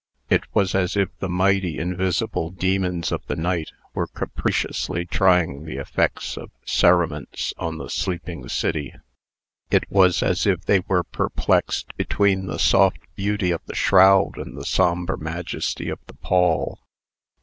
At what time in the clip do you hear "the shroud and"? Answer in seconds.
13.67-14.57